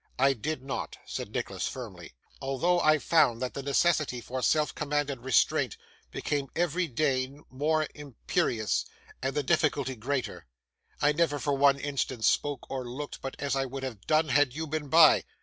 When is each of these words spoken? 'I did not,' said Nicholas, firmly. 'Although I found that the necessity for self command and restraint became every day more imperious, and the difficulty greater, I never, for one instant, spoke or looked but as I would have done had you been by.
'I 0.17 0.33
did 0.33 0.63
not,' 0.63 0.97
said 1.05 1.31
Nicholas, 1.31 1.67
firmly. 1.67 2.13
'Although 2.41 2.79
I 2.79 2.97
found 2.97 3.39
that 3.39 3.53
the 3.53 3.61
necessity 3.61 4.19
for 4.19 4.41
self 4.41 4.73
command 4.73 5.11
and 5.11 5.23
restraint 5.23 5.77
became 6.09 6.49
every 6.55 6.87
day 6.87 7.31
more 7.51 7.87
imperious, 7.93 8.83
and 9.21 9.35
the 9.35 9.43
difficulty 9.43 9.95
greater, 9.95 10.47
I 11.03 11.11
never, 11.11 11.37
for 11.37 11.53
one 11.53 11.77
instant, 11.79 12.25
spoke 12.25 12.65
or 12.67 12.83
looked 12.83 13.21
but 13.21 13.35
as 13.37 13.55
I 13.55 13.65
would 13.67 13.83
have 13.83 14.07
done 14.07 14.29
had 14.29 14.55
you 14.55 14.65
been 14.65 14.87
by. 14.87 15.23